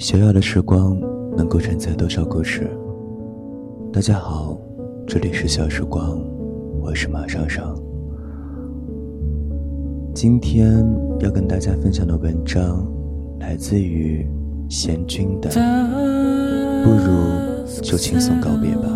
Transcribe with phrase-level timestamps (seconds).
[0.00, 0.98] 小小的时光
[1.36, 2.66] 能够承载多少故事？
[3.92, 4.58] 大家好，
[5.06, 6.18] 这里是小时光，
[6.80, 7.78] 我是马上上。
[10.14, 10.82] 今天
[11.18, 12.90] 要跟大家分享的文章
[13.40, 14.26] 来自于
[14.70, 15.50] 贤君的，
[16.82, 18.88] 不如就轻松告别吧。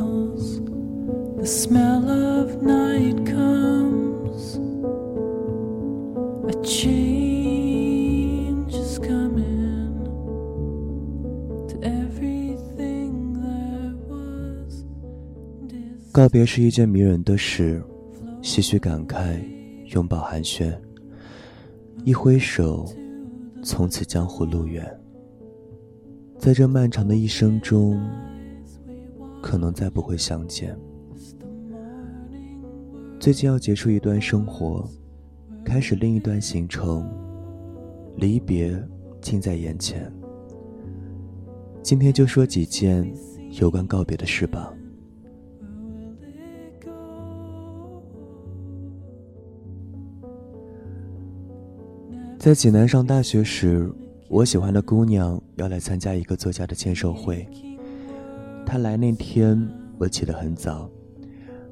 [16.14, 17.82] 告别是一件迷人的事，
[18.40, 19.36] 唏嘘感慨，
[19.86, 20.72] 拥抱寒暄，
[22.04, 22.86] 一挥手，
[23.64, 24.88] 从此江湖路远。
[26.38, 28.00] 在这漫长的一生中，
[29.42, 30.78] 可能再不会相见。
[33.18, 34.88] 最近要结束一段生活，
[35.64, 37.10] 开始另一段行程，
[38.14, 38.80] 离别
[39.20, 40.08] 近在眼前。
[41.82, 43.12] 今天就说几件
[43.60, 44.72] 有关告别的事吧。
[52.44, 53.90] 在济南上大学时，
[54.28, 57.48] 我喜欢的姑娘要来参加一个作家的签售会。
[58.66, 60.90] 她来那天，我起得很早，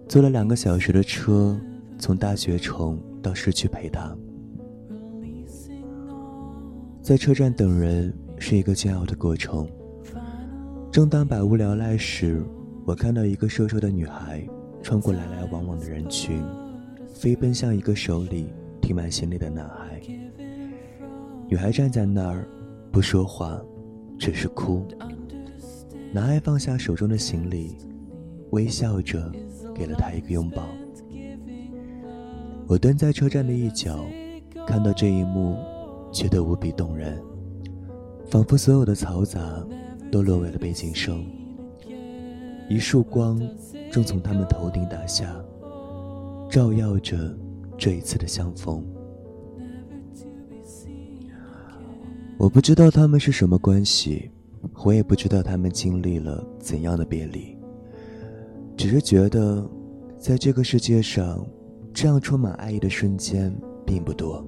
[0.09, 1.61] 坐了两个小时的车，
[1.99, 4.17] 从大学城到市区陪她。
[7.03, 9.69] 在车站等人是一个煎熬的过程。
[10.91, 12.43] 正当百无聊赖时，
[12.87, 14.43] 我看到一个瘦瘦的女孩
[14.83, 16.43] 穿过来来往往的人群，
[17.13, 18.47] 飞奔向一个手里
[18.81, 20.01] 提满行李的男孩。
[21.53, 22.49] 女孩站在那儿，
[22.91, 23.61] 不说话，
[24.19, 24.87] 只是哭。
[26.11, 27.77] 男孩放下手中的行李，
[28.53, 29.31] 微笑着
[29.75, 30.67] 给了她一个拥抱。
[32.67, 34.03] 我蹲在车站的一角，
[34.67, 35.59] 看到这一幕，
[36.11, 37.23] 觉得无比动人，
[38.31, 39.39] 仿佛所有的嘈杂
[40.11, 41.23] 都落为了背景声。
[42.67, 43.39] 一束光
[43.91, 45.31] 正从他们头顶打下，
[46.49, 47.19] 照耀着
[47.77, 48.83] 这一次的相逢。
[52.43, 54.29] 我不知道他们是什么关系，
[54.85, 57.57] 我也不知道他们经历了怎样的别离。
[58.77, 59.65] 只是觉得，
[60.19, 61.47] 在这个世界上，
[61.95, 63.55] 这样充满爱意的瞬间
[63.87, 64.45] 并不多。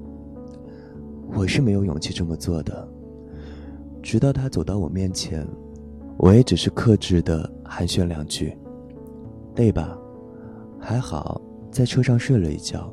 [1.36, 2.88] 我是没有勇气这么做的。
[4.02, 5.46] 直到他走到我面前，
[6.16, 8.58] 我也只是克制的寒暄两句
[9.54, 9.96] ：“累吧？
[10.80, 11.40] 还好，
[11.70, 12.92] 在车上睡了一觉。”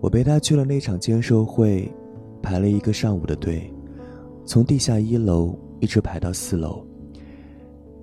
[0.00, 1.92] 我陪他去了那场签售会。
[2.42, 3.72] 排了一个上午的队，
[4.44, 6.84] 从地下一楼一直排到四楼。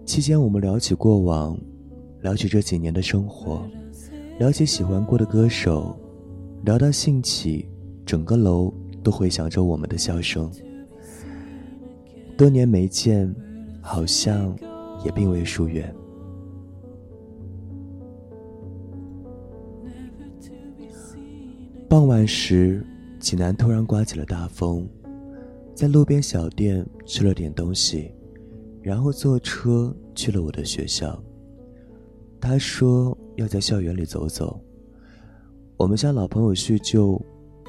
[0.05, 1.57] 期间，我们聊起过往，
[2.21, 3.65] 聊起这几年的生活，
[4.37, 5.97] 聊起喜欢过的歌手，
[6.63, 7.69] 聊到兴起，
[8.05, 10.51] 整个楼都回响着我们的笑声。
[12.37, 13.33] 多年没见，
[13.81, 14.53] 好像
[15.05, 15.93] 也并未疏远。
[21.87, 22.85] 傍晚时。
[23.23, 24.85] 济南突然刮起了大风，
[25.73, 28.13] 在路边小店吃了点东西，
[28.81, 31.17] 然后坐车去了我的学校。
[32.41, 34.59] 他说要在校园里走走，
[35.77, 37.17] 我们像老朋友叙旧，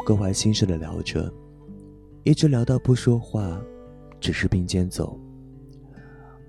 [0.05, 1.33] 各怀心事的聊着，
[2.25, 3.63] 一直聊到不说话，
[4.19, 5.17] 只是并肩走。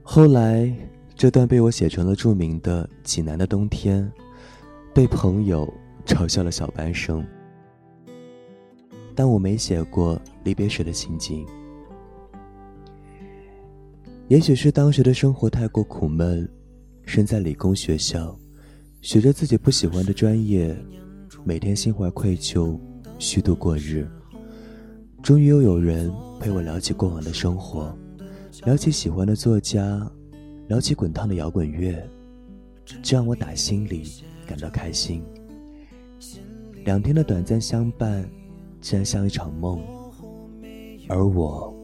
[0.01, 0.75] 后来
[1.13, 4.03] 这段被我写成了著名的《济南的冬天》，
[4.95, 5.71] 被朋友
[6.07, 7.23] 嘲笑了小半生。
[9.15, 11.45] 但我没写过离别时的心境。
[14.27, 16.49] 也许是当时的生活太过苦闷，
[17.05, 18.37] 身在理工学校，
[19.01, 20.75] 学着自己不喜欢的专业，
[21.43, 22.77] 每天心怀愧疚，
[23.17, 24.07] 虚度过日。
[25.23, 27.95] 终于又有人陪我聊起过往的生活，
[28.65, 30.11] 聊起喜欢的作家，
[30.67, 31.95] 聊起滚烫的摇滚乐，
[33.03, 34.03] 这让我打心里
[34.45, 35.23] 感到开心。
[36.83, 38.27] 两天的短暂相伴。
[38.85, 39.81] 竟然像一场梦，
[41.09, 41.75] 而我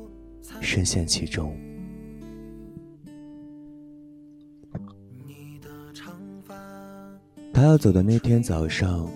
[0.61, 1.51] 深陷其中。
[7.51, 9.09] 他要走的那天早上，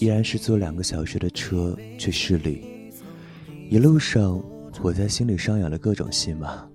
[0.00, 2.90] 依然是坐两个小时的车去市里。
[3.70, 4.42] 一路上，
[4.82, 6.68] 我在心里上演了各种戏码：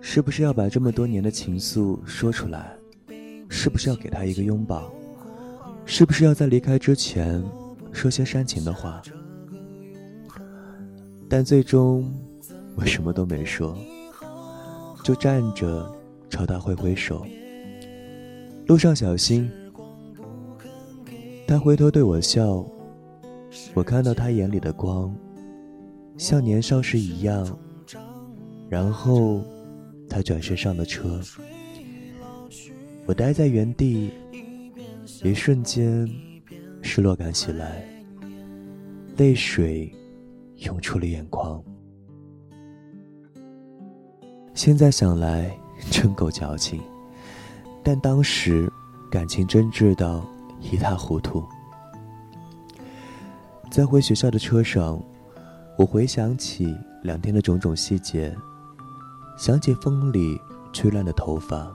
[0.00, 2.72] 是不是要把这么多年的情愫说出来？
[3.48, 4.94] 是不是要给他一个拥抱？
[5.84, 7.42] 是不是要在离开之前？
[7.92, 9.00] 说些煽情的话，
[11.28, 12.12] 但最终
[12.74, 13.76] 我什么都没说，
[15.04, 15.88] 就站着
[16.28, 17.24] 朝他挥挥手。
[18.66, 19.50] 路上小心。
[21.46, 22.64] 他回头对我笑，
[23.74, 25.14] 我看到他眼里的光，
[26.16, 27.58] 像年少时一样。
[28.70, 29.42] 然后，
[30.08, 31.20] 他转身上了车。
[33.04, 34.12] 我待在原地，
[35.22, 36.08] 一瞬间，
[36.82, 37.82] 失落感袭来，
[39.16, 39.90] 泪水
[40.56, 41.62] 涌出了眼眶。
[44.52, 45.50] 现在想来，
[45.90, 46.80] 真够矫情。
[47.82, 48.70] 但当时，
[49.10, 50.24] 感情真挚到
[50.60, 51.42] 一塌糊涂。
[53.70, 55.02] 在回学校的车上，
[55.78, 58.36] 我回想起两天的种种细节。
[59.38, 60.38] 想起风里
[60.72, 61.74] 吹乱的头发，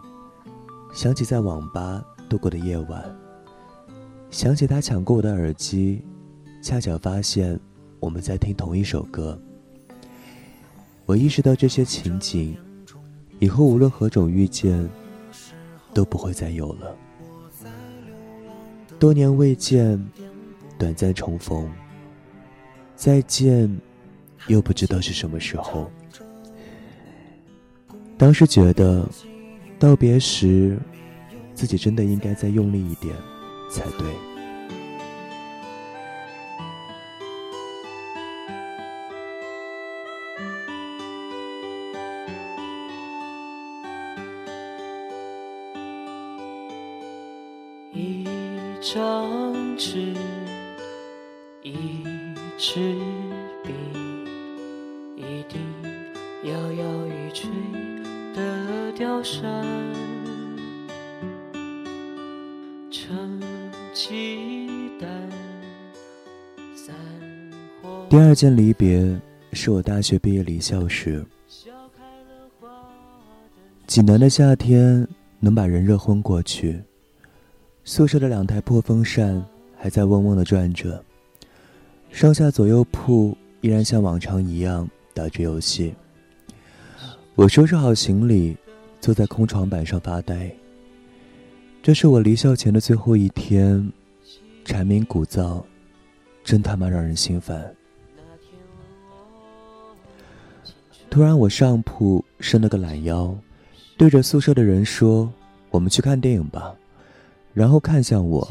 [0.93, 3.03] 想起在网吧度过的夜晚，
[4.37, 5.99] 想起他抢过我的耳机，
[6.61, 7.59] 恰巧发现
[7.99, 9.35] 我们在听同一首歌。
[11.07, 12.55] 我意识到这些情景，
[13.39, 14.87] 以后无论何种遇见，
[15.91, 16.95] 都不会再有了。
[18.99, 19.99] 多年未见，
[20.77, 21.67] 短暂重逢，
[22.95, 23.67] 再见，
[24.45, 25.91] 又不知道是什么时候。
[28.19, 29.03] 当时觉得，
[29.79, 30.77] 道别时，
[31.55, 33.15] 自己真的应该再用力一点，
[33.69, 34.07] 才对。
[47.93, 48.25] 一
[48.81, 50.13] 张纸，
[51.61, 52.03] 一
[52.57, 52.95] 支
[53.63, 53.73] 笔，
[55.15, 55.59] 一滴
[56.43, 57.49] 摇摇欲坠。
[58.35, 59.76] 的山，
[68.09, 69.19] 第二件离别
[69.51, 71.25] 是我大学毕业离校时，
[73.85, 75.05] 济南的夏天
[75.41, 76.81] 能把人热昏过去，
[77.83, 79.45] 宿舍的两台破风扇
[79.75, 81.03] 还在嗡嗡的转着，
[82.09, 85.93] 上下左右铺依然像往常一样打着游戏。
[87.35, 88.55] 我收拾好行李，
[89.01, 90.49] 坐在空床板上发呆。
[91.83, 93.91] 这是我离校前的最后一天，
[94.63, 95.61] 蝉鸣鼓噪，
[96.41, 97.75] 真他妈让人心烦。
[101.09, 103.35] 突然，我上铺伸了个懒腰，
[103.97, 105.31] 对着宿舍的人说
[105.71, 106.75] ：“我们去看电影吧。”
[107.53, 108.47] 然后看向我，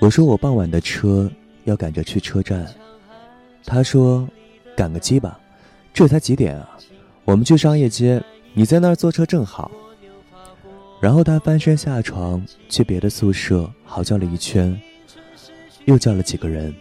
[0.00, 1.30] 我说：“我傍晚的车
[1.64, 2.66] 要赶着去车站。”
[3.66, 4.26] 他说
[4.74, 5.38] ：“赶个鸡巴，
[5.92, 6.78] 这才几点啊？”
[7.26, 8.22] 我们去商业街，
[8.54, 9.70] 你在那儿坐车正好。
[11.00, 14.80] 然后他翻身下床，去别的宿舍嚎叫了一圈，
[15.84, 16.74] 又叫了几个人。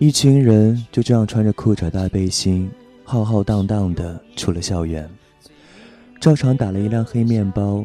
[0.00, 2.70] 一群人就这样穿着裤衩大背心，
[3.04, 5.06] 浩浩荡荡的出了校园，
[6.18, 7.84] 照常打了一辆黑面包，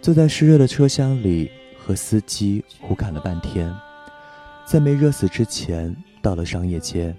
[0.00, 3.70] 坐在湿热的车厢里和司机胡侃了半天，
[4.64, 7.14] 在没热死之前到了商业街。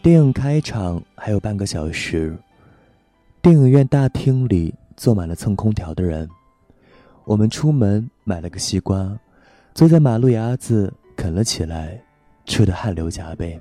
[0.00, 2.38] 电影开场还有半个小时，
[3.42, 6.30] 电影院大厅里坐满了蹭空调的人。
[7.24, 9.18] 我们出门买了个西瓜，
[9.74, 12.00] 坐在马路牙子啃了起来，
[12.46, 13.58] 吃得汗流浃背。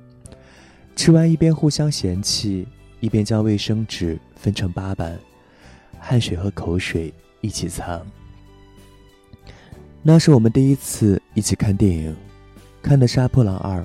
[0.96, 2.68] 吃完一边互相嫌弃，
[3.00, 5.18] 一边将卫生纸分成八瓣，
[6.00, 8.02] 汗水和口水一起擦。
[10.04, 12.16] 那是我们第一次一起看电影，
[12.82, 13.80] 看的《杀破狼二》。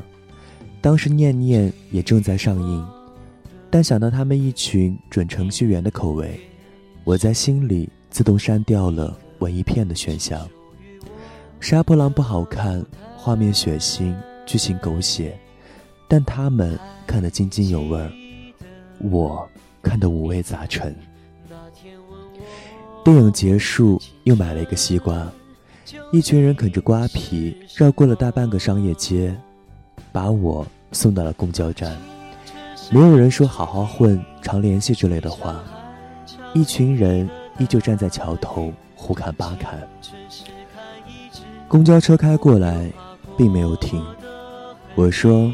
[0.80, 2.86] 当时念念也正在上映，
[3.70, 6.38] 但想到他们一群准程序员的口味，
[7.04, 10.48] 我在心里自动删掉了文艺片的选项。
[11.60, 12.84] 杀破狼不好看，
[13.16, 14.14] 画面血腥，
[14.46, 15.38] 剧情狗血，
[16.08, 18.10] 但他们看得津津有味儿，
[19.00, 19.46] 我
[19.82, 20.96] 看得五味杂陈。
[23.04, 25.30] 电影结束，又买了一个西瓜，
[26.12, 29.36] 一群人啃着瓜皮，绕过了大半个商业街，
[30.12, 30.66] 把我。
[30.92, 31.94] 送到了公交站，
[32.90, 35.62] 没有人说“好好混，常联系”之类的话，
[36.54, 39.86] 一群人依旧站在桥头胡侃八侃。
[41.68, 42.90] 公交车开过来，
[43.36, 44.02] 并没有停。
[44.96, 45.52] 我说：“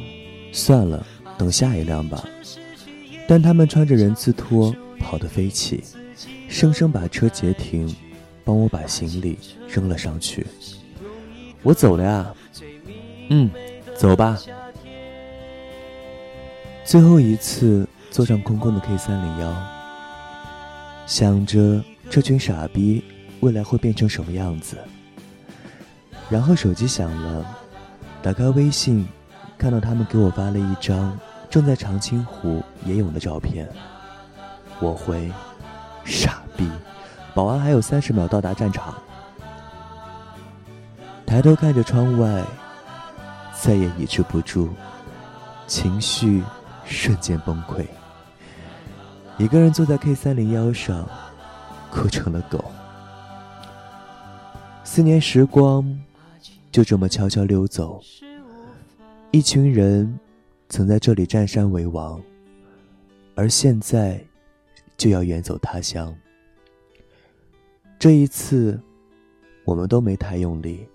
[0.53, 1.05] 算了，
[1.37, 2.25] 等下一辆吧。”
[3.27, 5.83] 但他们穿着人字拖跑得飞起，
[6.49, 7.93] 生生把车截停，
[8.45, 9.37] 帮我把行李
[9.69, 10.47] 扔了上去。
[11.63, 12.33] 我走了呀。
[13.31, 13.51] 嗯，
[13.97, 14.39] 走吧。
[16.85, 19.57] 最后一次坐上空空的 K 三零幺，
[21.05, 23.03] 想着这群傻逼
[23.41, 24.79] 未来会变成什么样子。
[26.31, 27.45] 然后手机响了，
[28.23, 29.07] 打开微信，
[29.59, 31.19] 看到他们给我发了一张
[31.49, 33.69] 正在长青湖野泳的照片。
[34.81, 35.31] 我回：
[36.05, 36.69] 傻逼，
[37.35, 38.95] 保安还有三十秒到达战场。
[41.25, 42.43] 抬头看着窗外，
[43.59, 44.69] 再也抑制不住。
[45.67, 46.43] 情绪
[46.85, 47.87] 瞬间崩溃。
[49.39, 51.09] 一个人坐在 K 三零幺上，
[51.91, 52.65] 哭成了狗。
[54.85, 55.99] 四年时光
[56.71, 58.03] 就这么悄悄溜走，
[59.35, 60.21] 一群人
[60.69, 62.23] 曾在这里占山为王，
[63.35, 64.23] 而现在
[64.99, 66.15] 就要远走他乡。
[67.99, 68.79] 这一次，
[69.65, 70.87] 我们都没太用力，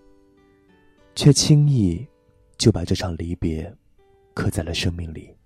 [1.16, 2.06] 却轻易
[2.60, 3.76] 就把这场离别
[4.36, 5.37] 刻在了生命里。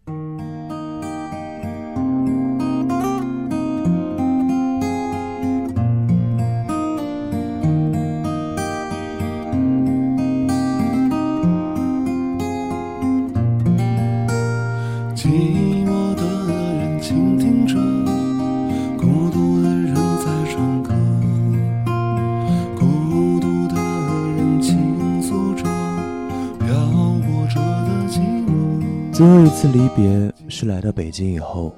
[29.12, 31.76] 最后一次离别是来到北京以后，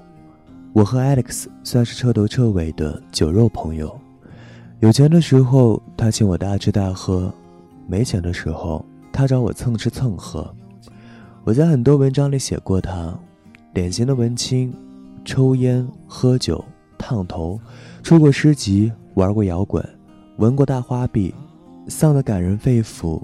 [0.72, 4.00] 我和 Alex 算是彻头彻尾的酒肉朋友。
[4.82, 7.34] 有钱的时候，他请我大吃大喝；
[7.88, 10.48] 没钱的时候，他找我蹭吃蹭喝。
[11.44, 13.18] 我在很多文章里写过他，
[13.74, 14.72] 典型的文青，
[15.26, 16.64] 抽烟、喝酒、
[17.00, 17.60] 烫头，
[18.04, 19.84] 出过诗集，玩过摇滚，
[20.38, 21.34] 闻过大花臂，
[21.88, 23.20] 丧得感人肺腑，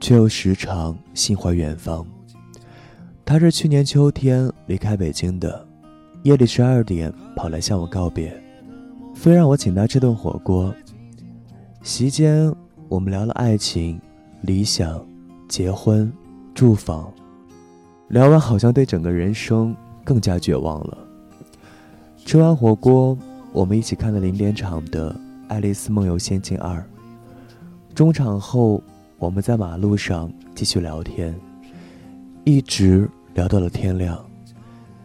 [0.00, 2.06] 却又时常心怀远方。
[3.30, 5.64] 他是去年秋天离开北京的，
[6.24, 8.36] 夜里十二点跑来向我告别，
[9.14, 10.74] 非让我请他吃顿火锅。
[11.80, 12.52] 席间，
[12.88, 14.00] 我们聊了爱情、
[14.40, 15.00] 理想、
[15.48, 16.12] 结婚、
[16.56, 17.08] 住房，
[18.08, 20.98] 聊完好像对整个人生更加绝望了。
[22.16, 23.16] 吃完火锅，
[23.52, 25.12] 我们一起看了零点场的
[25.46, 26.78] 《爱丽丝梦游仙境二》。
[27.94, 28.82] 中场后，
[29.18, 31.32] 我们在马路上继续聊天，
[32.42, 33.08] 一直。
[33.34, 34.22] 聊到了天亮，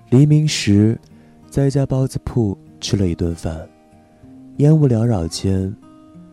[0.09, 0.99] 黎明时，
[1.47, 3.67] 在一家包子铺吃了一顿饭，
[4.57, 5.73] 烟雾缭绕间，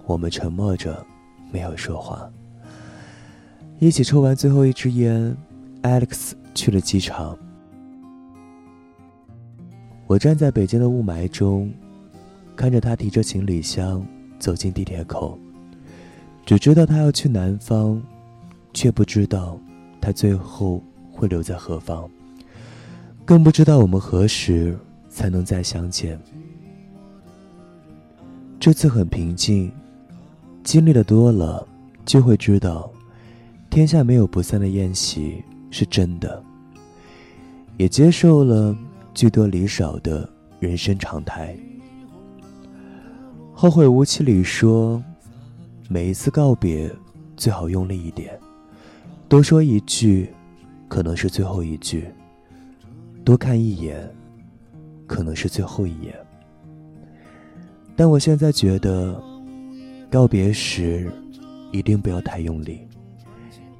[0.06, 1.04] 我们沉默着，
[1.52, 2.28] 没有说话。
[3.78, 5.36] 一起抽完最后一支烟
[5.82, 7.38] ，Alex 去了机场。
[10.06, 11.72] 我站在北京的雾霾中，
[12.56, 14.04] 看着他提着行李箱
[14.38, 15.38] 走进地铁口，
[16.46, 18.02] 只知道他要去南方，
[18.72, 19.60] 却不知道
[20.00, 20.82] 他最后。
[21.12, 22.08] 会留在何方？
[23.24, 24.76] 更不知道我们何时
[25.08, 26.20] 才能再相见。
[28.58, 29.70] 这次很平静，
[30.64, 31.66] 经历的多了，
[32.04, 32.90] 就会知道，
[33.70, 36.42] 天下没有不散的宴席是真的。
[37.76, 38.76] 也接受了
[39.14, 40.28] 聚多离少的
[40.60, 41.56] 人生常态。
[43.52, 45.02] 后会无期里说，
[45.88, 46.90] 每一次告别，
[47.36, 48.38] 最好用力一点，
[49.28, 50.28] 多说一句。
[50.92, 52.04] 可能是最后一句。
[53.24, 54.06] 多看一眼，
[55.06, 56.14] 可能是最后一眼。
[57.96, 59.18] 但我现在觉得，
[60.10, 61.10] 告别时
[61.70, 62.86] 一定不要太用力，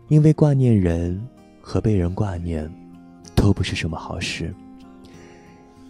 [0.09, 1.23] 因为挂念人
[1.61, 2.67] 和被人挂念，
[3.35, 4.51] 都不是什么好事。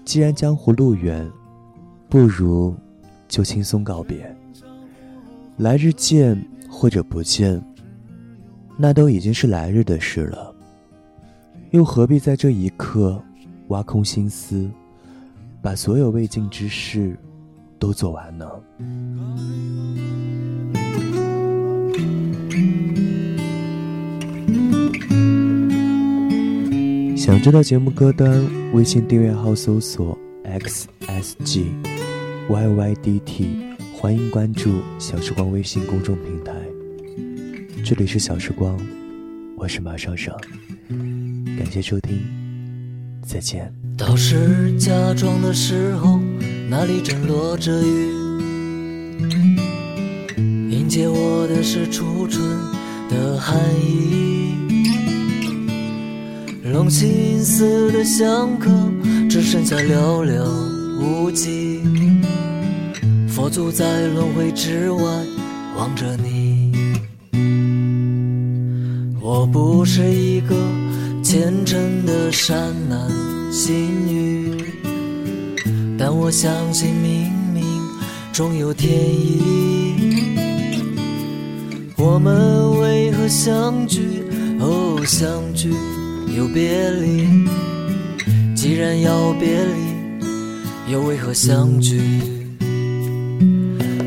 [0.05, 1.31] 既然江湖路远，
[2.09, 2.75] 不如
[3.29, 4.37] 就轻松告别。
[5.57, 6.37] 来日见
[6.69, 7.63] 或者不见，
[8.77, 10.52] 那都已经是来日的事了。
[11.73, 13.19] 又何必在这一刻
[13.69, 14.71] 挖空心思，
[15.63, 17.17] 把所有未尽之事
[17.79, 18.47] 都做完呢？
[27.17, 31.65] 想知道节目歌单，微信订阅号搜索 xsg
[32.51, 33.47] yydt，
[33.95, 36.53] 欢迎关注小时光微信公众平台。
[37.83, 38.79] 这里是小时光，
[39.57, 40.37] 我是马上上。
[41.63, 42.21] 感谢收听，
[43.25, 43.73] 再见。
[43.97, 46.19] 到时假装的时候，
[46.69, 48.11] 那里正落着雨。
[50.73, 52.45] 迎接我的是初春
[53.09, 54.57] 的寒意。
[56.65, 58.69] 龙心寺的香客
[59.31, 60.45] 只剩下寥寥
[61.01, 61.81] 无几。
[63.29, 65.03] 佛祖在轮回之外
[65.77, 66.73] 望着你。
[69.21, 70.82] 我不是一个。
[71.33, 72.55] 虔诚的善
[72.91, 73.11] 男
[73.51, 74.55] 信女，
[75.99, 77.65] 但我相信冥冥
[78.35, 79.41] 中有天意。
[81.97, 84.23] 我们为何相聚？
[84.61, 85.73] 哦，相聚
[86.37, 87.27] 又别离。
[88.55, 91.99] 既然要别离，又为何相聚？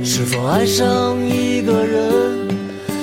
[0.04, 2.48] 是否爱上一个人，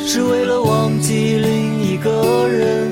[0.07, 2.92] 是为了忘记另一个人？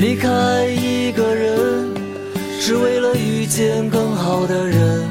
[0.00, 1.90] 离开一个人。
[2.62, 5.08] 是为了遇见更好的人。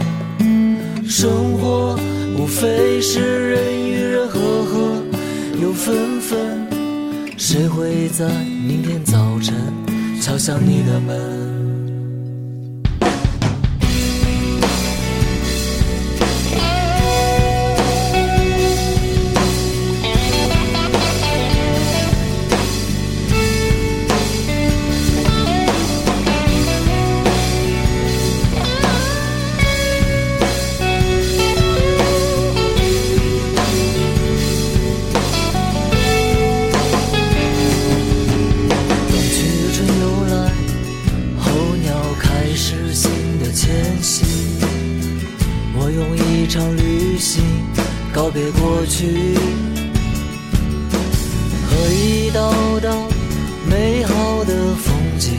[1.05, 2.00] 生活
[2.38, 5.03] 无非是人与人和合
[5.62, 6.67] 又分分，
[7.38, 8.29] 谁会在
[8.65, 9.53] 明天早晨
[10.22, 11.59] 敲响你的门？
[48.19, 49.33] 告别过去，
[51.69, 53.07] 和一道道
[53.65, 55.31] 美好的风景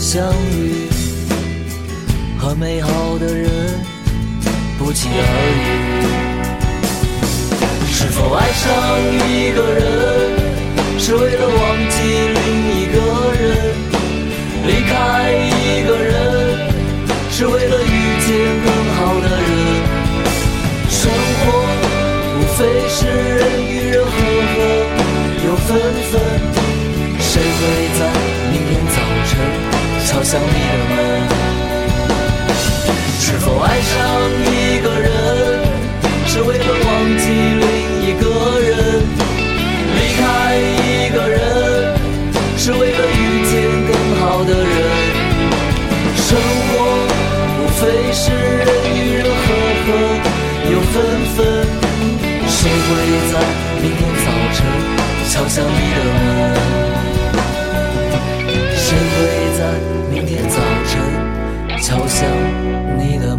[0.00, 0.88] 相遇，
[2.38, 3.50] 和美好的人
[4.78, 5.62] 不期而遇。
[7.92, 8.72] 是否爱上
[9.28, 9.84] 一个人，
[10.98, 11.94] 是为了忘记
[12.32, 12.40] 另
[12.80, 12.96] 一个
[13.34, 13.44] 人？
[14.66, 14.94] 离开
[15.30, 16.72] 一个人，
[17.30, 17.73] 是为了
[30.34, 30.98] 想你的门，
[33.20, 33.94] 是否爱上
[34.42, 35.06] 一个人，
[36.26, 36.86] 是为了忘
[37.18, 37.24] 记
[37.62, 37.64] 另
[38.02, 38.24] 一个
[38.58, 38.74] 人，
[39.94, 40.22] 离开
[40.58, 41.38] 一个人，
[42.58, 43.52] 是为了遇见
[43.86, 44.76] 更好的人。
[46.16, 46.26] 生
[46.66, 46.72] 活
[47.60, 49.46] 无非是人与人和
[49.86, 49.88] 和
[50.72, 50.94] 又分
[51.36, 51.38] 分，
[52.48, 52.90] 谁会
[53.30, 53.32] 在
[53.80, 54.58] 明天早晨
[55.30, 56.73] 敲响你的门？
[60.48, 62.28] 早晨敲响
[62.98, 63.36] 你的